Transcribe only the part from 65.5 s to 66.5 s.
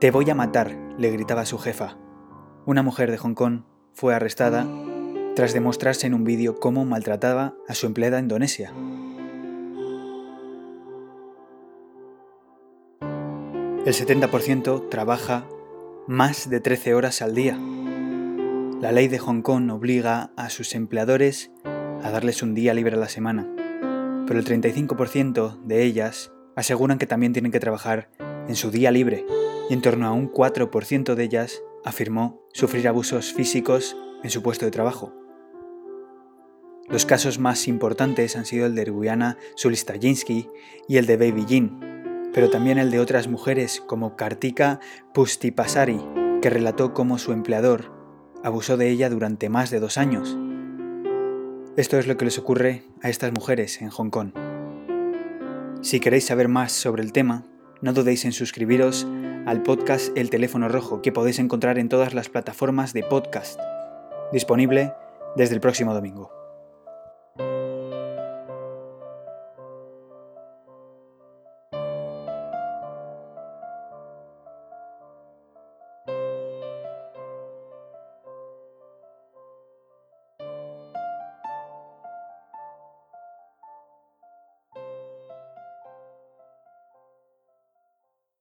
el próximo domingo.